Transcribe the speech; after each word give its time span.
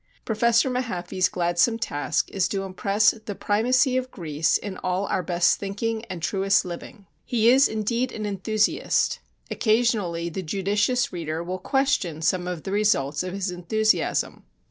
Professor 0.25 0.67
Mahaffy's 0.67 1.29
gladsome 1.29 1.77
task 1.77 2.31
is 2.31 2.47
to 2.47 2.63
impress 2.63 3.11
the 3.11 3.35
primacy 3.35 3.97
of 3.97 4.09
Greece 4.09 4.57
in 4.57 4.77
all 4.77 5.05
our 5.05 5.21
best 5.21 5.59
thinking 5.59 6.03
and 6.05 6.23
truest 6.23 6.65
living. 6.65 7.05
He 7.23 7.49
is 7.51 7.67
indeed 7.67 8.11
an 8.11 8.25
enthusiast. 8.25 9.19
Occasionally 9.51 10.27
the 10.29 10.41
judicious 10.41 11.13
reader 11.13 11.43
will 11.43 11.59
question 11.59 12.23
some 12.23 12.47
of 12.47 12.63
the 12.63 12.71
results 12.71 13.21
of 13.21 13.33
his 13.35 13.51
enthusiasm. 13.51 14.43